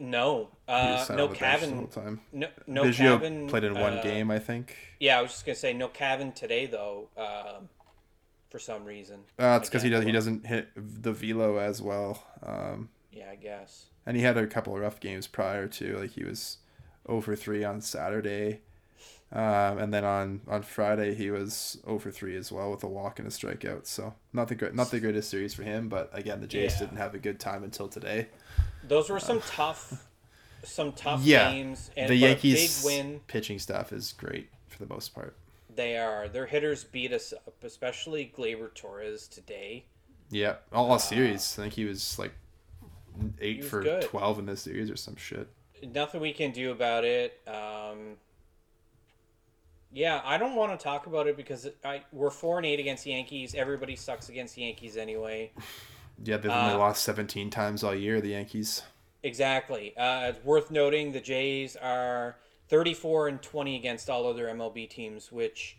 [0.00, 2.20] No, uh, no on the bench Cavan.
[2.32, 4.76] No, no Biggio Cavan played in one uh, game, I think.
[5.00, 7.08] Yeah, I was just gonna say no Cavan today though.
[7.16, 7.68] Um,
[8.50, 9.20] for some reason.
[9.38, 12.24] Uh, it's because he does he doesn't hit the velo as well.
[12.42, 13.86] Um, Yeah, I guess.
[14.06, 16.58] and he had a couple of rough games prior to like he was
[17.06, 18.60] over three on Saturday,
[19.32, 23.18] um, and then on on Friday he was over three as well with a walk
[23.18, 23.86] and a strikeout.
[23.86, 26.80] So not the great, not the greatest series for him, but again the Jays Yeah.
[26.86, 28.28] didn't have a good time until today.
[28.86, 30.06] Those were some tough,
[30.64, 33.20] some tough Yeah, games, and the Yankees big win.
[33.26, 35.36] pitching staff is great for the most part.
[35.74, 36.28] They are.
[36.28, 39.84] Their hitters beat us up, especially Gleyber Torres today.
[40.30, 41.58] Yeah, all all series.
[41.58, 42.32] I think he was like
[43.40, 44.02] eight was for good.
[44.02, 45.48] twelve in this series or some shit.
[45.82, 47.40] Nothing we can do about it.
[47.46, 48.16] Um,
[49.92, 53.04] yeah, I don't want to talk about it because I we're four and eight against
[53.04, 53.54] the Yankees.
[53.54, 55.52] Everybody sucks against the Yankees anyway.
[56.22, 58.20] Yeah, they've only Uh, lost seventeen times all year.
[58.20, 58.82] The Yankees.
[59.22, 59.96] Exactly.
[59.96, 62.36] Uh, it's worth noting the Jays are
[62.68, 65.76] 34 and 20 against all other MLB teams, which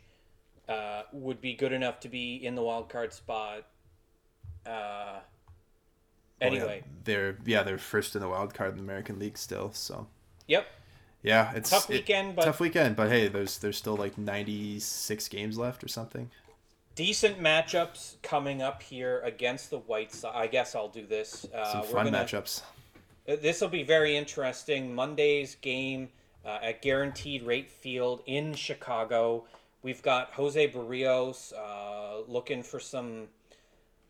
[0.68, 3.66] uh, would be good enough to be in the wild card spot.
[4.66, 5.20] Uh,
[6.42, 9.38] Well, anyway, yeah, they're yeah they're first in the wild card in the American League
[9.38, 9.72] still.
[9.74, 10.08] So
[10.48, 10.68] yep.
[11.22, 12.96] Yeah, it's Tough it- weekend, but tough weekend.
[12.96, 16.30] But hey, there's there's still like ninety six games left or something.
[16.96, 20.36] decent matchups coming up here against the White Sox.
[20.36, 21.46] I guess I'll do this.
[21.54, 22.62] Uh, Some fun gonna- matchups.
[23.26, 24.94] This will be very interesting.
[24.96, 26.10] Monday's game
[26.46, 29.46] uh, at Guaranteed Rate Field in Chicago.
[29.84, 33.28] We've got Jose Berrios uh, looking for some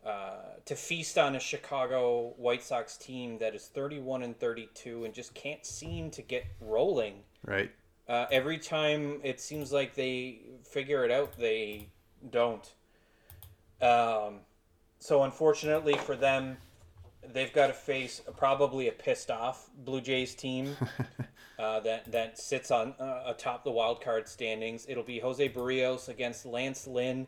[0.04, 5.12] uh, to feast on a Chicago White Sox team that is 31 and 32 and
[5.12, 7.22] just can't seem to get rolling.
[7.44, 7.70] Right.
[8.08, 11.88] Uh, every time it seems like they figure it out, they
[12.30, 12.72] don't.
[13.80, 14.40] Um,
[14.98, 16.56] so unfortunately for them,
[17.32, 20.76] they've got to face probably a pissed off Blue Jays team
[21.58, 24.86] uh, that that sits on uh, atop the wild card standings.
[24.88, 27.26] It'll be Jose Berrios against Lance Lynn,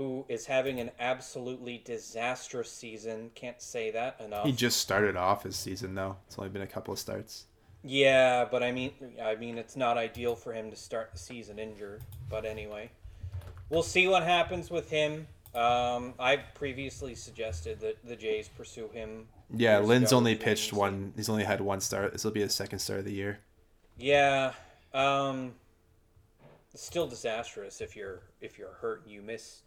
[0.00, 3.30] who is having an absolutely disastrous season.
[3.34, 4.46] Can't say that enough.
[4.46, 6.16] He just started off his season though.
[6.26, 7.44] It's only been a couple of starts.
[7.84, 11.58] Yeah, but I mean, I mean, it's not ideal for him to start the season
[11.58, 12.02] injured.
[12.30, 12.90] But anyway,
[13.68, 15.26] we'll see what happens with him.
[15.54, 19.28] Um, I've previously suggested that the Jays pursue him.
[19.54, 21.12] Yeah, Lynn's only pitched one.
[21.14, 22.12] He's only had one start.
[22.12, 23.40] This will be his second start of the year.
[23.98, 24.54] Yeah,
[24.94, 25.52] um,
[26.72, 29.60] it's still disastrous if you're if you're hurt and you miss,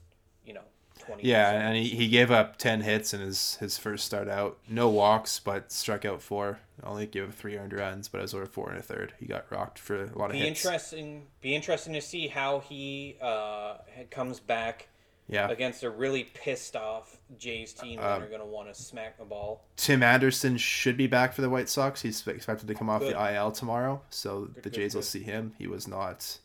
[0.46, 0.62] you know,
[1.00, 1.28] twenty.
[1.28, 4.58] Yeah, and he, he gave up ten hits in his his first start out.
[4.68, 6.60] No walks, but struck out four.
[6.84, 9.14] Only gave up three earned runs, but it was over four and a third.
[9.20, 10.64] He got rocked for a lot of be hits.
[10.66, 11.28] interesting.
[11.42, 13.76] Be interesting to see how he uh
[14.12, 14.88] comes back
[15.30, 18.80] Yeah, against a really pissed off Jays team that Um, are going to want to
[18.80, 19.64] smack the ball.
[19.78, 22.02] Tim Anderson should be back for the White Sox.
[22.02, 23.16] He's expected to come off Good.
[23.16, 25.54] the IL tomorrow, so the good, Jays will see him.
[25.58, 26.40] He was not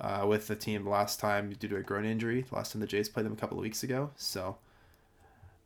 [0.00, 2.44] uh, with the team last time due to a groin injury.
[2.50, 4.56] Last time the Jays played them a couple of weeks ago, so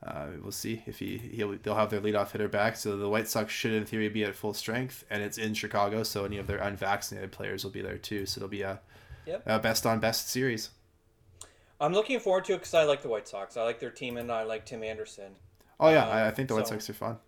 [0.07, 2.77] uh, we'll see if he he'll, they'll have their leadoff hitter back.
[2.77, 6.03] So the White Sox should, in theory, be at full strength, and it's in Chicago,
[6.03, 8.27] so any of their unvaccinated players will be there too.
[8.27, 8.81] So it'll be a,
[9.27, 9.43] Yep.
[9.47, 10.71] a best on best series.
[11.81, 13.57] I'm looking forward to it because I like the White Sox.
[13.57, 15.33] I like their team and I like Tim Anderson.
[15.79, 17.19] Oh yeah, Um, I, think the White so- Sox are fun.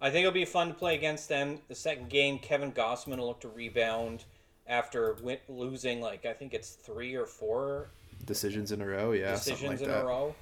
[0.00, 1.60] I think it'll be fun to play against them.
[1.66, 4.24] The second game, Kevin Gossman will look to rebound
[4.68, 7.88] after win- losing like I think it's three or four
[8.24, 10.02] Decisions in a row, yeah, decisions like in that.
[10.02, 10.34] a row.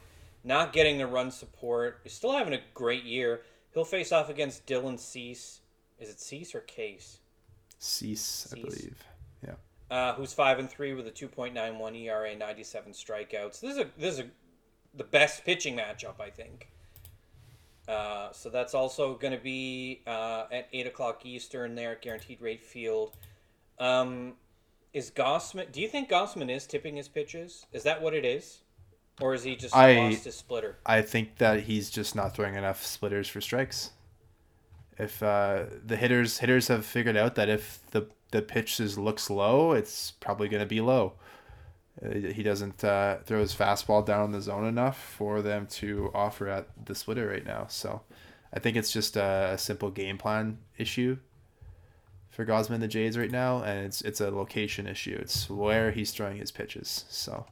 [0.45, 2.01] Not getting the run support.
[2.05, 3.43] He's still having a great year.
[3.75, 5.61] He'll face off against Dylan Cease.
[5.99, 7.19] Is it Cease or Case?
[7.79, 9.05] Cease, I believe.
[9.45, 9.55] Yeah.
[9.91, 13.61] uh, who's five and three with a two point nine one ERA, ninety seven strikeouts.
[13.61, 14.27] This is a this is a,
[14.95, 16.69] the best pitching matchup, I think.
[17.87, 22.41] Uh, so that's also going to be uh, at eight o'clock Eastern there at Guaranteed
[22.41, 23.17] Rate Field.
[23.79, 24.35] Um,
[24.93, 25.71] is Gausman?
[25.73, 27.67] Do you think Gausman is tipping his pitches?
[27.73, 28.61] Is that what it is,
[29.21, 30.79] or is he just I- lost his splitter?
[30.87, 33.91] I think that he's just not throwing enough splitters for strikes.
[34.99, 39.29] If uh, the hitters hitters have figured out that if the the pitch is looks
[39.29, 41.13] low, it's probably going to be low.
[42.03, 46.11] Uh, He doesn't uh, throw his fastball down in the zone enough for them to
[46.15, 47.67] offer at the splitter right now.
[47.69, 48.03] So,
[48.55, 51.19] I think it's just a, a simple game plan issue
[52.37, 55.17] for Gausman and the Jays right now, and it's it's a location issue.
[55.19, 57.07] It's where he's throwing his pitches.
[57.09, 57.47] So,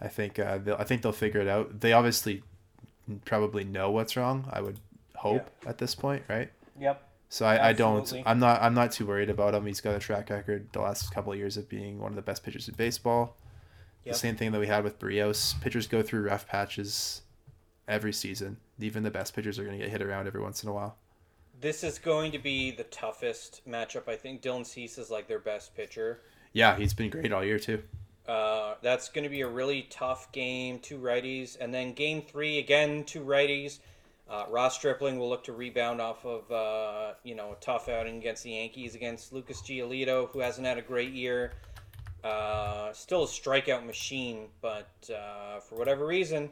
[0.00, 1.80] I think uh, they'll, I think they'll figure it out.
[1.80, 2.42] They obviously
[3.26, 4.48] probably know what's wrong.
[4.50, 4.80] I would
[5.16, 6.50] hope at this point, right?
[6.80, 7.06] Yep.
[7.28, 9.66] So I, I don't I'm not I'm not too worried about him.
[9.66, 12.22] He's got a track record the last couple of years of being one of the
[12.22, 13.36] best pitchers in baseball.
[14.06, 14.14] Yep.
[14.14, 15.60] The same thing that we had with Berrios.
[15.60, 17.20] Pitchers go through rough patches
[17.86, 18.56] every season.
[18.80, 20.96] Even the best pitchers are going to get hit around every once in a while.
[21.60, 24.08] This is going to be the toughest matchup.
[24.08, 26.20] I think Dylan Cease is like their best pitcher.
[26.54, 27.82] Yeah, he's been great all year too.
[28.26, 31.58] Uh, that's going to be a really tough game, two righties.
[31.60, 33.80] And then game three, again, two righties.
[34.28, 38.18] Uh, Ross Stripling will look to rebound off of, uh, you know, a tough outing
[38.18, 41.52] against the Yankees against Lucas Giolito, who hasn't had a great year.
[42.22, 46.50] Uh, still a strikeout machine, but uh, for whatever reason,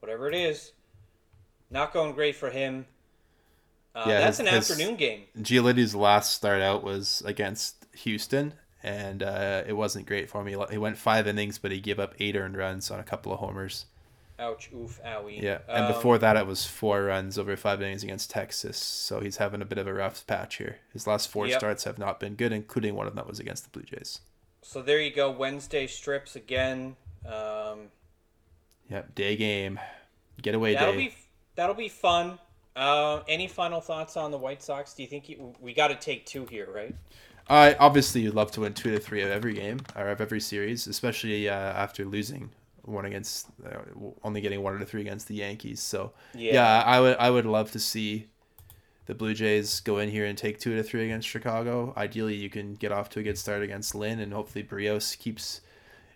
[0.00, 0.72] whatever it is,
[1.70, 2.84] not going great for him.
[3.96, 5.24] Uh, Yeah, that's his- an afternoon game.
[5.40, 10.52] Giolito's last start out was against Houston, and uh, it wasn't great for me.
[10.54, 13.32] He, he went five innings, but he gave up eight earned runs on a couple
[13.32, 13.86] of homers.
[14.38, 15.40] Ouch, oof, owie.
[15.40, 18.76] Yeah, and Um, before that, it was four runs over five innings against Texas.
[18.76, 20.76] So he's having a bit of a rough patch here.
[20.92, 21.58] His last four Yep.
[21.58, 24.20] starts have not been good, including one of them that was against the Blue Jays.
[24.60, 25.30] So there you go.
[25.30, 26.96] Wednesday strips again.
[27.24, 27.90] Um,
[28.90, 29.80] Yep, day game,
[30.42, 30.98] getaway that'll day.
[31.08, 31.14] be
[31.54, 32.38] that'll be fun.
[32.76, 34.92] Uh, any final thoughts on the White Sox?
[34.92, 36.94] Do you think you, we got to take two here, right?
[37.48, 40.40] I obviously you'd love to win two to three of every game or of every
[40.40, 42.50] series, especially uh, after losing
[42.82, 43.78] one against uh,
[44.22, 45.80] only getting one out of three against the Yankees.
[45.80, 46.54] So Yeah.
[46.54, 46.82] yeah.
[46.84, 48.26] I would I would love to see
[49.06, 51.94] the Blue Jays go in here and take two to three against Chicago.
[51.96, 55.60] Ideally, you can get off to a good start against Lynn, and hopefully Berrios keeps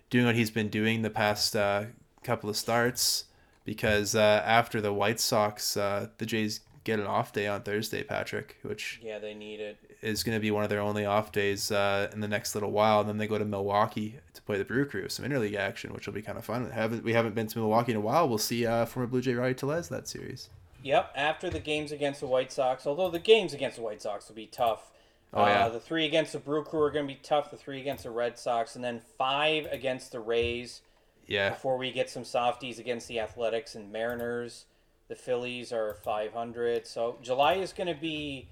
[0.09, 1.85] doing what he's been doing the past uh,
[2.23, 3.25] couple of starts.
[3.65, 8.01] Because uh, after the White Sox, uh, the Jays get an off day on Thursday,
[8.03, 9.77] Patrick, which Yeah, they need it.
[10.01, 12.71] is going to be one of their only off days uh, in the next little
[12.71, 13.01] while.
[13.01, 16.07] And then they go to Milwaukee to play the Brew Crew, some interleague action, which
[16.07, 16.71] will be kind of fun.
[16.71, 18.27] Haven't we haven't been to Milwaukee in a while.
[18.27, 20.49] We'll see uh, former Blue Jay Rowdy Tellez that series.
[20.83, 24.27] Yep, after the games against the White Sox, although the games against the White Sox
[24.27, 24.87] will be tough.
[25.33, 25.67] Oh, yeah.
[25.67, 27.51] Uh, the three against the Brew Crew are going to be tough.
[27.51, 30.81] The three against the Red Sox, and then five against the Rays.
[31.31, 34.65] Yeah, Before we get some softies against the Athletics and Mariners,
[35.07, 36.85] the Phillies are 500.
[36.85, 38.49] So July is going to be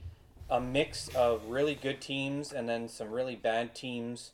[0.49, 4.31] a mix of really good teams and then some really bad teams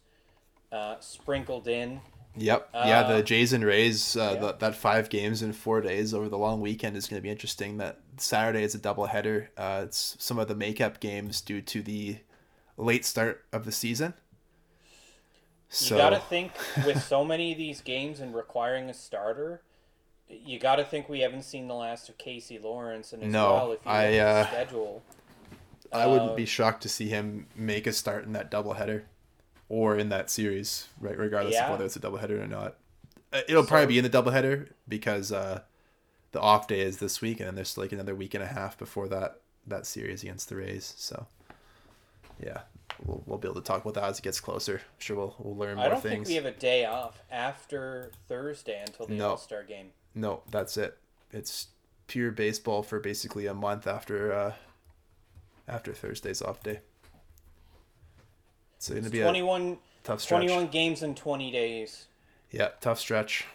[0.71, 2.01] uh, sprinkled in.
[2.37, 2.69] Yep.
[2.73, 4.41] yeah, Uh, the Jays and Rays, uh, yeah.
[4.41, 7.31] that, that five games in four days over the long weekend is going to be
[7.31, 7.77] interesting.
[7.77, 9.47] That Saturday is a doubleheader.
[9.57, 12.17] Uh, it's some of the makeup games due to the
[12.77, 14.13] late start of the season.
[15.70, 16.51] So You got to think
[16.86, 19.61] with so many of these games and requiring a starter,
[20.30, 23.53] you got to think we haven't seen the last of Casey Lawrence and as No,
[23.53, 25.03] well if you I, look uh, schedule.
[25.91, 29.03] I wouldn't uh, be shocked to see him make a start in that doubleheader
[29.70, 31.18] or in that series, right?
[31.18, 31.66] Regardless Yeah.
[31.66, 32.76] of whether it's a doubleheader or not.
[33.34, 35.61] Uh, It'll probably be in the doubleheader because uh,
[36.32, 38.78] the off day is this week, and then there's like another week and a half
[38.78, 40.93] before that that series against the Rays.
[40.97, 41.26] So,
[42.43, 42.61] yeah,
[43.05, 44.75] we'll, we'll be able to talk about that as it gets closer.
[44.75, 45.87] I'm sure we'll we'll learn more things.
[45.87, 46.27] I don't things.
[46.27, 49.31] think we have a day off after Thursday until the No.
[49.31, 49.91] All Star game.
[50.13, 50.97] No, that's it.
[51.31, 51.67] It's
[52.07, 54.53] pure baseball for basically a month after uh,
[55.67, 56.79] after Thursday's off day.
[58.77, 60.41] It's gonna be a 21, tough stretch.
[60.41, 62.05] 21 games in 20 days.
[62.51, 63.45] Yeah, tough stretch.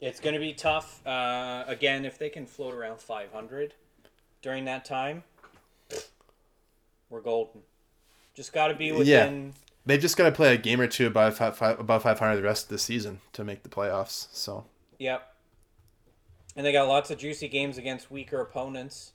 [0.00, 1.06] It's going to be tough.
[1.06, 3.72] Uh, again, if they can float around 500
[4.42, 5.22] during that time,
[7.08, 7.62] we're golden.
[8.34, 9.46] Just got to be within.
[9.46, 9.52] Yeah.
[9.86, 12.42] They've just got to play a game or two above five, five, above 500 the
[12.42, 14.28] rest of the season to make the playoffs.
[14.32, 14.64] So
[14.98, 15.22] Yep.
[16.56, 19.12] And they got lots of juicy games against weaker opponents.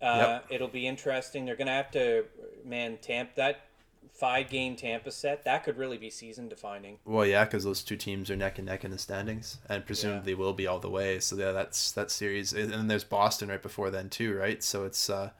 [0.00, 1.44] Uh, It'll be interesting.
[1.44, 2.24] They're going to have to,
[2.64, 3.66] man, tamp that
[4.12, 6.98] five game Tampa set that could really be season defining.
[7.04, 10.34] well, yeah, because those two teams are neck and neck in the standings, and presumably
[10.34, 11.18] will be all the way.
[11.20, 14.62] So yeah, that's that series, and then there's Boston right before then too, right?
[14.62, 15.30] So it's uh,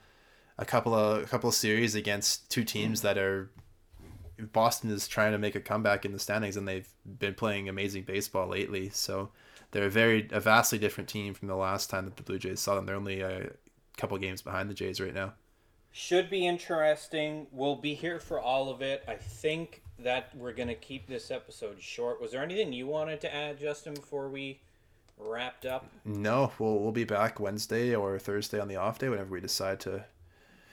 [0.61, 3.51] a couple of a couple of series against two teams that are.
[4.53, 6.89] Boston is trying to make a comeback in the standings, and they've
[7.19, 8.89] been playing amazing baseball lately.
[8.89, 9.31] So
[9.73, 12.61] they're a very a vastly different team from the last time that the Blue Jays
[12.61, 12.87] saw them.
[12.87, 13.51] They're only a
[13.97, 15.35] couple games behind the Jays right now.
[15.93, 17.49] Should be interesting.
[17.51, 19.03] We'll be here for all of it.
[19.09, 22.21] I think that we're going to keep this episode short.
[22.21, 24.61] Was there anything you wanted to add, Justin, before we
[25.19, 25.87] wrapped up?
[26.05, 29.81] No, we'll we'll be back Wednesday or Thursday on the off day, whenever we decide
[29.81, 30.05] to,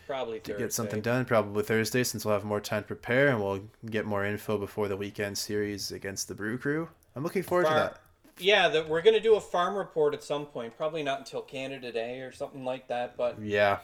[0.07, 0.63] Probably to Thursday.
[0.63, 1.25] get something done.
[1.25, 4.87] Probably Thursday, since we'll have more time to prepare and we'll get more info before
[4.87, 6.87] the weekend series against the Brew Crew.
[7.15, 7.99] I'm looking forward to that.
[8.39, 10.77] Yeah, that we're going to do a farm report at some point.
[10.77, 13.17] Probably not until Canada Day or something like that.
[13.17, 13.79] But Yeah,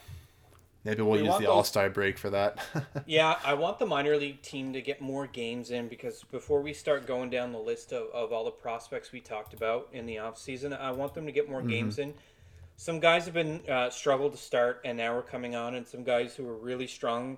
[0.83, 2.59] maybe we'll We use the All Star break for that.
[3.07, 6.71] yeah, I want the minor league team to get more games in because before we
[6.71, 10.19] start going down the list of, of all the prospects we talked about in the
[10.19, 11.69] off season, I want them to get more Mm-hmm.
[11.69, 12.13] games in.
[12.75, 16.03] Some guys have been uh, struggled to start, and now we're coming on, and some
[16.03, 17.37] guys who were really strong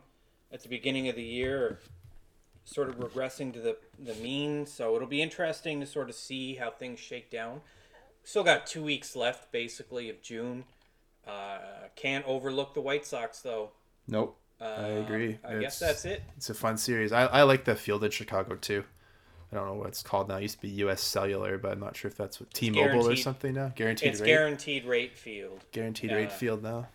[0.51, 1.79] at the beginning of the year are
[2.63, 4.65] sort of regressing to the, the mean.
[4.65, 7.61] So it'll be interesting to sort of see how things shake down.
[8.23, 10.63] Still got two weeks left, basically, of June.
[11.27, 11.59] Uh,
[11.95, 13.71] can't overlook the White Sox, though.
[14.07, 15.37] nope, Uh, I agree.
[15.47, 16.23] I guess that's it.
[16.37, 17.11] It's a fun series.
[17.11, 18.83] I, I like the field in Chicago too.
[19.51, 20.37] I don't know what it's called now.
[20.37, 21.01] It used to be U.S.
[21.01, 23.71] Cellular, but I'm not sure if that's what T-Mobile or something now.
[23.75, 24.27] Guaranteed It's rate.
[24.27, 26.87] guaranteed rate field guaranteed uh, rate field now.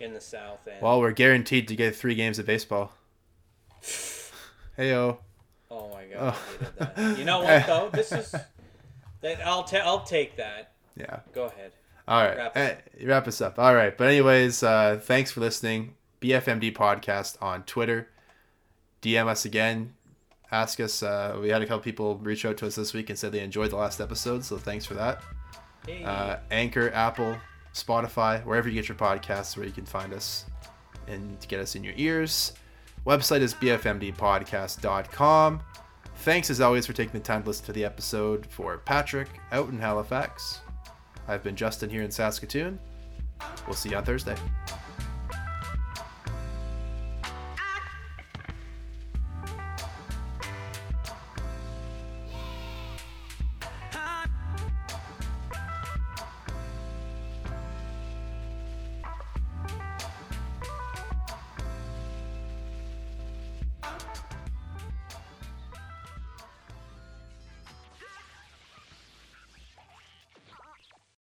[0.00, 0.80] in the South End.
[0.82, 2.92] Well, we're guaranteed to get three games of baseball.
[4.78, 5.18] Heyo.
[5.70, 6.66] oh my god, Oh.
[6.78, 7.18] That.
[7.18, 7.90] You know what though?
[7.92, 8.34] This is
[9.20, 10.72] that I'll ta- I'll take that.
[10.96, 11.20] Yeah.
[11.34, 11.72] Go ahead.
[12.08, 12.36] All right.
[12.36, 13.58] Wrap Wrap, us wrap us up.
[13.58, 13.96] All right.
[13.96, 15.94] But anyways, uh, thanks for listening.
[16.20, 18.08] BFMD podcast on Twitter.
[19.02, 19.94] DM us again.
[20.52, 21.02] Ask us.
[21.02, 23.40] Uh, we had a couple people reach out to us this week and said they
[23.40, 25.22] enjoyed the last episode, so thanks for that.
[25.86, 26.04] Hey.
[26.04, 27.36] Uh, Anchor, Apple,
[27.72, 30.44] Spotify, wherever you get your podcasts, where you can find us
[31.06, 32.52] and get us in your ears.
[33.06, 35.60] Website is bfmdpodcast.com.
[36.16, 38.46] Thanks as always for taking the time to listen to the episode.
[38.46, 40.60] For Patrick out in Halifax,
[41.26, 42.78] I've been Justin here in Saskatoon.
[43.66, 44.36] We'll see you on Thursday.